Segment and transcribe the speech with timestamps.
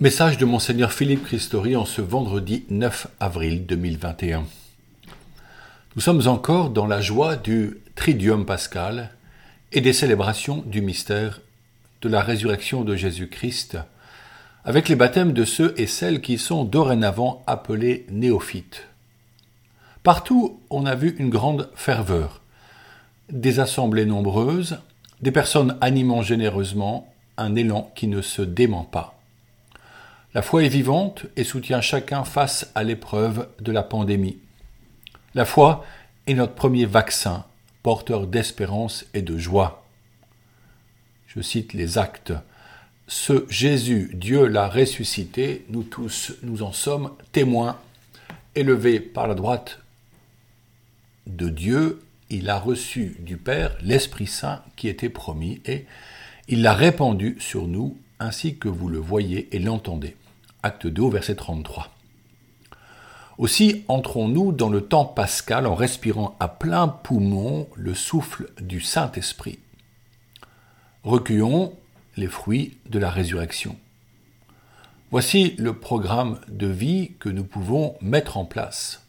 [0.00, 4.44] Message de Monseigneur Philippe Christori en ce vendredi 9 avril 2021.
[5.94, 9.10] Nous sommes encore dans la joie du Tridium pascal
[9.70, 11.42] et des célébrations du mystère
[12.02, 13.78] de la résurrection de Jésus-Christ,
[14.64, 18.88] avec les baptêmes de ceux et celles qui sont dorénavant appelés néophytes.
[20.02, 22.40] Partout, on a vu une grande ferveur,
[23.30, 24.80] des assemblées nombreuses,
[25.20, 29.13] des personnes animant généreusement, un élan qui ne se dément pas.
[30.34, 34.38] La foi est vivante et soutient chacun face à l'épreuve de la pandémie.
[35.36, 35.84] La foi
[36.26, 37.44] est notre premier vaccin,
[37.84, 39.86] porteur d'espérance et de joie.
[41.28, 42.32] Je cite les actes.
[43.06, 47.78] Ce Jésus, Dieu l'a ressuscité, nous tous, nous en sommes témoins.
[48.56, 49.78] Élevé par la droite
[51.28, 55.86] de Dieu, il a reçu du Père l'Esprit Saint qui était promis et
[56.48, 60.16] il l'a répandu sur nous ainsi que vous le voyez et l'entendez
[60.64, 61.90] acte 2, verset 33.
[63.36, 69.58] Aussi entrons-nous dans le temps pascal en respirant à plein poumon le souffle du Saint-Esprit.
[71.02, 71.74] Recueillons
[72.16, 73.76] les fruits de la résurrection.
[75.10, 79.06] Voici le programme de vie que nous pouvons mettre en place.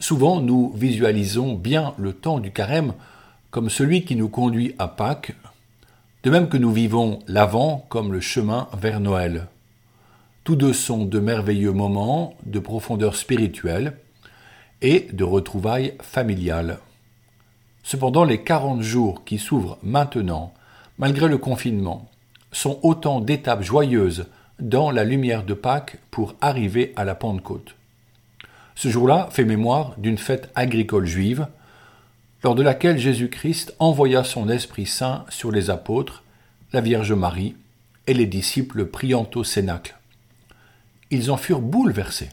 [0.00, 2.92] Souvent, nous visualisons bien le temps du carême
[3.50, 5.34] comme celui qui nous conduit à Pâques,
[6.24, 9.46] de même que nous vivons l'avant comme le chemin vers Noël.
[10.44, 13.96] Tous deux sont de merveilleux moments de profondeur spirituelle
[14.82, 16.80] et de retrouvailles familiales.
[17.82, 20.52] Cependant, les 40 jours qui s'ouvrent maintenant,
[20.98, 22.10] malgré le confinement,
[22.52, 24.26] sont autant d'étapes joyeuses
[24.60, 27.74] dans la lumière de Pâques pour arriver à la Pentecôte.
[28.74, 31.46] Ce jour-là fait mémoire d'une fête agricole juive,
[32.42, 36.22] lors de laquelle Jésus-Christ envoya son Esprit Saint sur les apôtres,
[36.74, 37.56] la Vierge Marie
[38.06, 39.96] et les disciples priant au Cénacle
[41.10, 42.30] ils en furent bouleversés.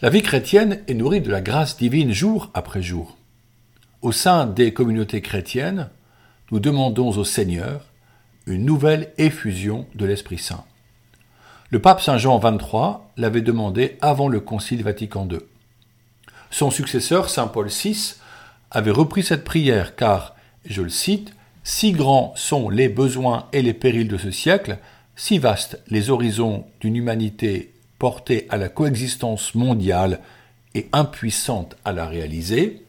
[0.00, 3.16] La vie chrétienne est nourrie de la grâce divine jour après jour.
[4.00, 5.90] Au sein des communautés chrétiennes,
[6.50, 7.86] nous demandons au Seigneur
[8.46, 10.64] une nouvelle effusion de l'Esprit Saint.
[11.70, 15.38] Le pape Saint Jean XXIII l'avait demandé avant le Concile Vatican II.
[16.50, 18.16] Son successeur, Saint Paul VI,
[18.70, 20.34] avait repris cette prière car,
[20.66, 21.32] je le cite,
[21.62, 24.78] Si grands sont les besoins et les périls de ce siècle
[25.16, 30.20] si vastes les horizons d'une humanité portée à la coexistence mondiale
[30.74, 32.82] et impuissante à la réaliser,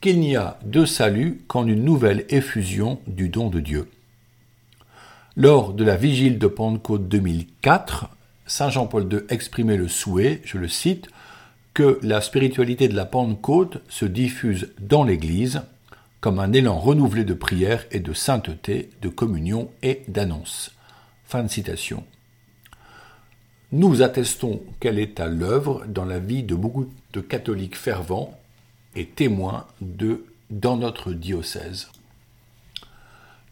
[0.00, 3.88] qu'il n'y a de salut qu'en une nouvelle effusion du don de Dieu.
[5.36, 8.08] Lors de la vigile de Pentecôte 2004,
[8.46, 11.08] Saint Jean-Paul II exprimait le souhait, je le cite,
[11.74, 15.62] que la spiritualité de la Pentecôte se diffuse dans l'Église
[16.20, 20.72] comme un élan renouvelé de prière et de sainteté, de communion et d'annonce.
[21.28, 22.04] Fin de citation.
[23.70, 28.32] Nous attestons qu'elle est à l'œuvre dans la vie de beaucoup de catholiques fervents
[28.96, 31.90] et témoins de dans notre diocèse.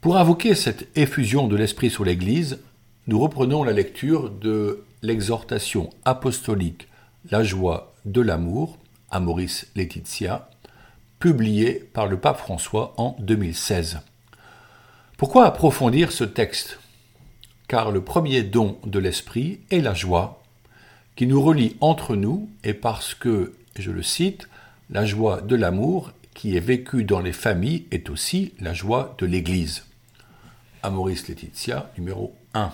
[0.00, 2.60] Pour invoquer cette effusion de l'Esprit sur l'Église,
[3.08, 6.88] nous reprenons la lecture de l'exhortation apostolique
[7.30, 8.78] La joie de l'amour
[9.10, 10.48] à Maurice Laetitia,
[11.18, 14.00] publiée par le pape François en 2016.
[15.18, 16.78] Pourquoi approfondir ce texte?
[17.68, 20.42] Car le premier don de l'Esprit est la joie,
[21.16, 24.48] qui nous relie entre nous, et parce que, je le cite,
[24.90, 29.26] la joie de l'amour qui est vécue dans les familles est aussi la joie de
[29.26, 29.84] l'Église.
[30.82, 32.70] Amoris Laetitia, numéro 1.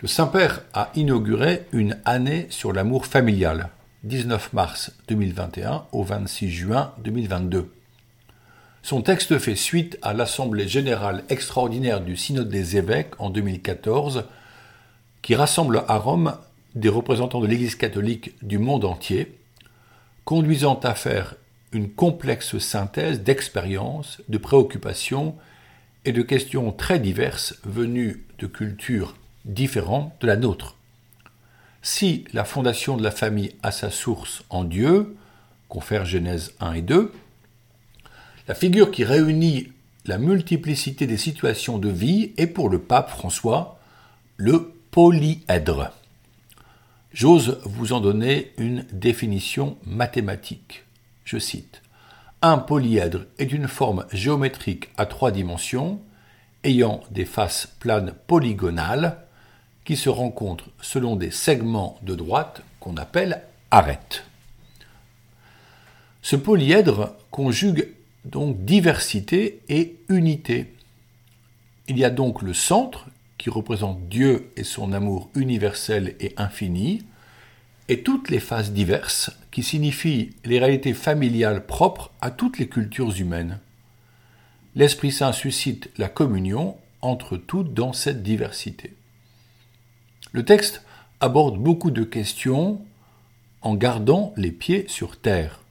[0.00, 3.70] Le Saint-Père a inauguré une année sur l'amour familial,
[4.04, 7.72] 19 mars 2021 au 26 juin 2022.
[8.84, 14.24] Son texte fait suite à l'Assemblée générale extraordinaire du Synode des évêques en 2014,
[15.22, 16.36] qui rassemble à Rome
[16.74, 19.38] des représentants de l'Église catholique du monde entier,
[20.26, 21.36] conduisant à faire
[21.72, 25.34] une complexe synthèse d'expériences, de préoccupations
[26.04, 29.16] et de questions très diverses venues de cultures
[29.46, 30.76] différentes de la nôtre.
[31.80, 35.16] Si la fondation de la famille a sa source en Dieu,
[35.70, 37.10] confère Genèse 1 et 2,
[38.46, 39.72] la figure qui réunit
[40.04, 43.78] la multiplicité des situations de vie est pour le pape François
[44.36, 45.92] le polyèdre.
[47.12, 50.84] J'ose vous en donner une définition mathématique.
[51.24, 51.80] Je cite.
[52.42, 56.00] Un polyèdre est une forme géométrique à trois dimensions
[56.64, 59.18] ayant des faces planes polygonales
[59.84, 64.24] qui se rencontrent selon des segments de droite qu'on appelle arêtes.
[66.20, 67.88] Ce polyèdre conjugue
[68.24, 70.72] donc diversité et unité.
[71.88, 73.06] Il y a donc le centre
[73.38, 77.04] qui représente Dieu et son amour universel et infini,
[77.88, 83.20] et toutes les phases diverses, qui signifient les réalités familiales propres à toutes les cultures
[83.20, 83.58] humaines.
[84.74, 88.94] L'Esprit Saint suscite la communion entre toutes dans cette diversité.
[90.32, 90.82] Le texte
[91.20, 92.80] aborde beaucoup de questions
[93.60, 95.63] en gardant les pieds sur terre.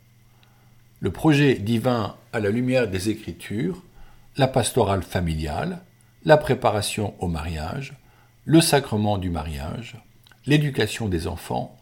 [1.04, 3.84] Le projet divin à la lumière des Écritures,
[4.38, 5.82] la pastorale familiale,
[6.24, 7.92] la préparation au mariage,
[8.46, 9.98] le sacrement du mariage,
[10.46, 11.78] l'éducation des enfants,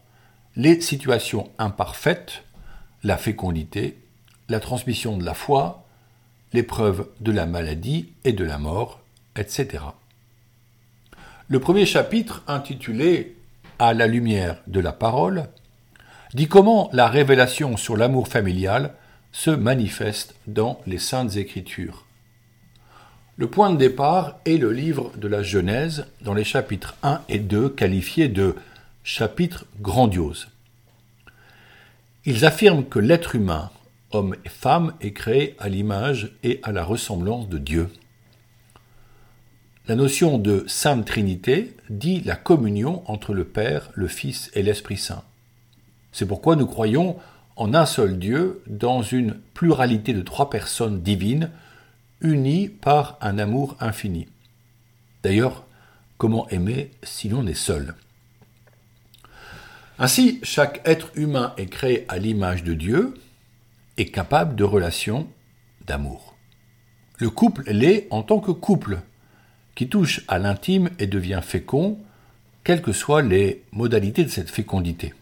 [0.56, 2.42] les situations imparfaites,
[3.04, 3.96] la fécondité,
[4.48, 5.86] la transmission de la foi,
[6.52, 9.02] l'épreuve de la maladie et de la mort,
[9.36, 9.84] etc.
[11.46, 13.36] Le premier chapitre, intitulé
[13.78, 15.44] À la lumière de la parole,
[16.34, 18.96] dit comment la révélation sur l'amour familial
[19.32, 22.04] se manifeste dans les saintes écritures.
[23.36, 27.38] Le point de départ est le livre de la Genèse dans les chapitres 1 et
[27.38, 28.54] 2 qualifiés de
[29.02, 30.48] chapitres grandioses.
[32.24, 33.70] Ils affirment que l'être humain,
[34.12, 37.88] homme et femme, est créé à l'image et à la ressemblance de Dieu.
[39.88, 44.98] La notion de Sainte Trinité dit la communion entre le Père, le Fils et l'Esprit
[44.98, 45.24] Saint.
[46.12, 47.16] C'est pourquoi nous croyons
[47.56, 51.50] en un seul Dieu dans une pluralité de trois personnes divines
[52.20, 54.28] unies par un amour infini.
[55.22, 55.64] D'ailleurs,
[56.18, 57.94] comment aimer si l'on est seul?
[59.98, 63.14] Ainsi, chaque être humain est créé à l'image de Dieu
[63.98, 65.28] et capable de relations
[65.86, 66.36] d'amour.
[67.18, 69.00] Le couple l'est en tant que couple,
[69.74, 71.98] qui touche à l'intime et devient fécond,
[72.64, 75.14] quelles que soient les modalités de cette fécondité.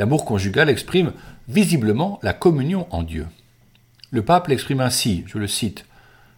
[0.00, 1.12] L'amour conjugal exprime
[1.46, 3.26] visiblement la communion en Dieu.
[4.10, 5.84] Le pape l'exprime ainsi, je le cite,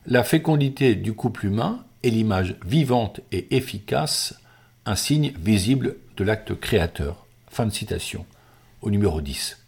[0.05, 4.35] La fécondité du couple humain est l'image vivante et efficace,
[4.85, 7.25] un signe visible de l'acte créateur.
[7.53, 8.26] Fin de citation,
[8.81, 9.64] au numéro 10.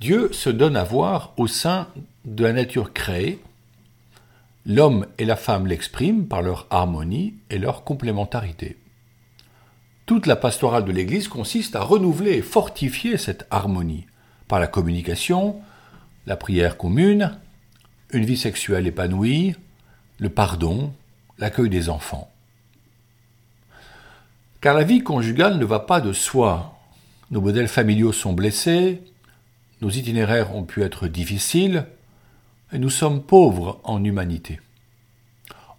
[0.00, 1.88] Dieu se donne à voir au sein
[2.24, 3.42] de la nature créée
[4.64, 8.76] L'homme et la femme l'expriment par leur harmonie et leur complémentarité.
[10.08, 14.06] Toute la pastorale de l'Église consiste à renouveler et fortifier cette harmonie
[14.48, 15.60] par la communication,
[16.24, 17.38] la prière commune,
[18.14, 19.54] une vie sexuelle épanouie,
[20.16, 20.94] le pardon,
[21.36, 22.32] l'accueil des enfants.
[24.62, 26.78] Car la vie conjugale ne va pas de soi.
[27.30, 29.02] Nos modèles familiaux sont blessés,
[29.82, 31.84] nos itinéraires ont pu être difficiles,
[32.72, 34.58] et nous sommes pauvres en humanité.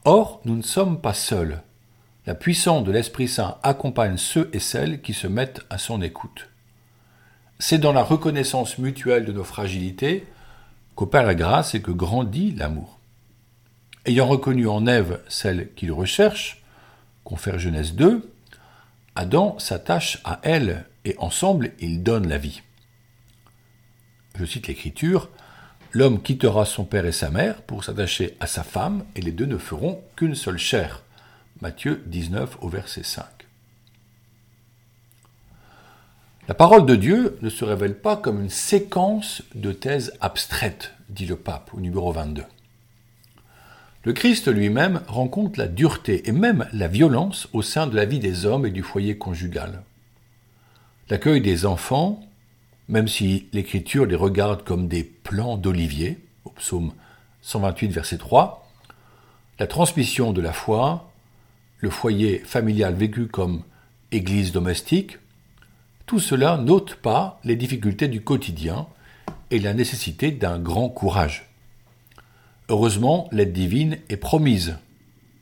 [0.06, 1.64] Or, nous ne sommes pas seuls.
[2.26, 6.50] La puissance de l'Esprit Saint accompagne ceux et celles qui se mettent à son écoute.
[7.60, 10.28] C'est dans la reconnaissance mutuelle de nos fragilités
[10.96, 13.00] qu'opère la grâce et que grandit l'amour.
[14.06, 16.64] Ayant reconnu en Ève celle qu'il recherche,
[17.24, 18.30] confère Genèse 2,
[19.16, 22.62] Adam s'attache à elle et ensemble ils donnent la vie.
[24.36, 25.30] Je cite l'Écriture,
[25.92, 29.48] L'homme quittera son père et sa mère pour s'attacher à sa femme, et les deux
[29.48, 31.02] ne feront qu'une seule chair.
[31.62, 33.26] Matthieu 19 au verset 5.
[36.48, 41.26] La parole de Dieu ne se révèle pas comme une séquence de thèses abstraites, dit
[41.26, 42.44] le pape au numéro 22.
[44.04, 48.20] Le Christ lui-même rencontre la dureté et même la violence au sein de la vie
[48.20, 49.84] des hommes et du foyer conjugal.
[51.10, 52.22] L'accueil des enfants,
[52.88, 56.94] même si l'Écriture les regarde comme des plants d'olivier, au psaume
[57.42, 58.66] 128, verset 3,
[59.60, 61.09] la transmission de la foi,
[61.80, 63.64] le foyer familial vécu comme
[64.12, 65.18] église domestique,
[66.06, 68.88] tout cela n'ôte pas les difficultés du quotidien
[69.52, 71.50] et la nécessité d'un grand courage.
[72.70, 74.78] Heureusement, l'aide divine est promise.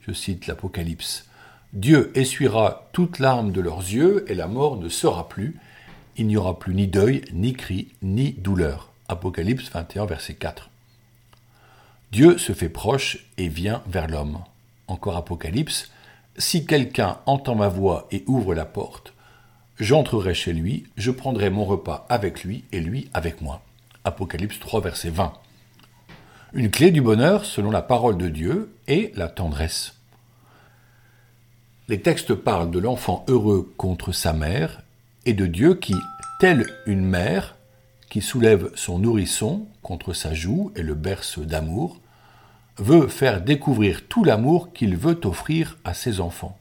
[0.06, 1.26] Je cite l'Apocalypse.
[1.74, 5.56] Dieu essuiera toute larme de leurs yeux et la mort ne sera plus,
[6.16, 8.90] il n'y aura plus ni deuil, ni cri, ni douleur.
[9.08, 10.70] Apocalypse 21, verset 4.
[12.10, 14.38] Dieu se fait proche et vient vers l'homme.
[14.86, 15.90] Encore Apocalypse,
[16.38, 19.12] si quelqu'un entend ma voix et ouvre la porte,
[19.78, 23.62] j'entrerai chez lui, je prendrai mon repas avec lui et lui avec moi.
[24.04, 25.32] Apocalypse 3, verset 20.
[26.54, 29.94] Une clé du bonheur, selon la parole de Dieu, est la tendresse.
[31.88, 34.82] Les textes parlent de l'enfant heureux contre sa mère
[35.26, 35.94] et de Dieu qui,
[36.40, 37.56] telle une mère
[38.08, 42.00] qui soulève son nourrisson contre sa joue et le berce d'amour,
[42.78, 46.58] veut faire découvrir tout l'amour qu'il veut offrir à ses enfants.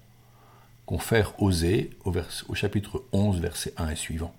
[0.86, 2.14] Confère Osée au,
[2.56, 4.34] chapitre 11, verset 1 et suivant.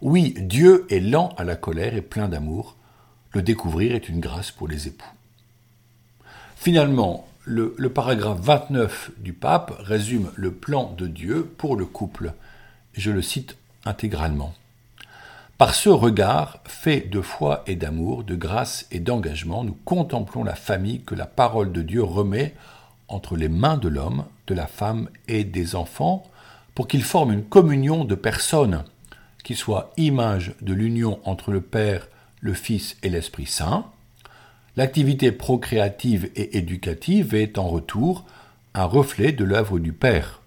[0.00, 2.76] Oui, Dieu est lent à la colère et plein d'amour.
[3.32, 5.12] Le découvrir est une grâce pour les époux.
[6.56, 12.32] Finalement, le, le, paragraphe 29 du pape résume le plan de Dieu pour le couple.
[12.94, 14.54] Je le cite intégralement.
[15.56, 20.56] Par ce regard fait de foi et d'amour, de grâce et d'engagement, nous contemplons la
[20.56, 22.54] famille que la parole de Dieu remet
[23.06, 26.24] entre les mains de l'homme, de la femme et des enfants,
[26.74, 28.82] pour qu'ils forment une communion de personnes
[29.44, 32.08] qui soit image de l'union entre le Père,
[32.40, 33.86] le Fils et l'Esprit Saint.
[34.76, 38.24] L'activité procréative et éducative est en retour
[38.74, 40.40] un reflet de l'œuvre du Père.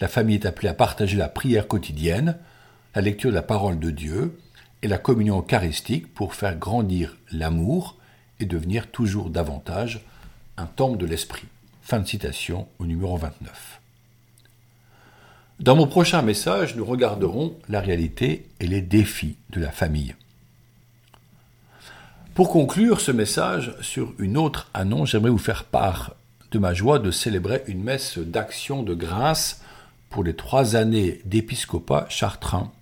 [0.00, 2.36] La famille est appelée à partager la prière quotidienne,
[2.94, 4.38] la lecture de la parole de Dieu
[4.82, 7.96] et la communion eucharistique pour faire grandir l'amour
[8.38, 10.00] et devenir toujours davantage
[10.56, 11.48] un temple de l'esprit.
[11.82, 13.80] Fin de citation au numéro 29.
[15.60, 20.14] Dans mon prochain message, nous regarderons la réalité et les défis de la famille.
[22.34, 26.16] Pour conclure ce message sur une autre annonce, j'aimerais vous faire part
[26.50, 29.62] de ma joie de célébrer une messe d'action de grâce
[30.10, 32.72] pour les trois années d'épiscopat chartrain.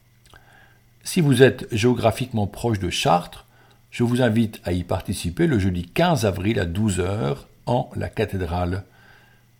[1.04, 3.46] Si vous êtes géographiquement proche de Chartres,
[3.90, 8.84] je vous invite à y participer le jeudi 15 avril à 12h en la cathédrale.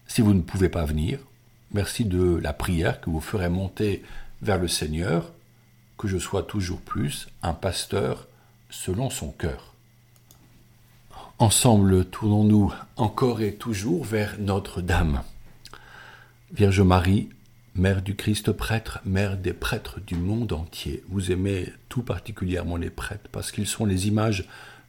[0.07, 1.19] Si vous ne pouvez pas venir,
[1.73, 4.05] merci de la prière que vous ferez monter
[4.41, 5.33] vers le Seigneur,
[5.99, 8.29] que je sois toujours plus un pasteur
[8.71, 9.75] selon son cœur.
[11.39, 15.23] Ensemble, tournons-nous encore et toujours vers Notre-Dame.
[16.53, 17.31] Vierge Marie,
[17.75, 22.91] Mère du Christ prêtre, Mère des prêtres du monde entier, vous aimez tout particulièrement les
[22.91, 24.45] prêtres parce qu'ils sont les images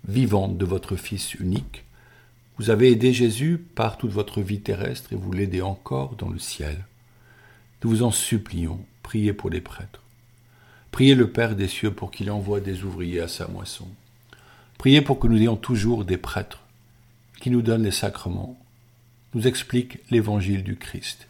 [0.06, 1.86] vivantes de votre Fils unique.
[2.58, 6.40] Vous avez aidé Jésus par toute votre vie terrestre et vous l'aidez encore dans le
[6.40, 6.84] ciel.
[7.82, 10.02] Nous vous en supplions, priez pour les prêtres.
[10.92, 13.88] Priez le Père des cieux pour qu'il envoie des ouvriers à sa moisson.
[14.78, 16.66] Priez pour que nous ayons toujours des prêtres
[17.40, 18.60] qui nous donnent les sacrements,
[19.36, 21.30] nous expliquent l'évangile du Christ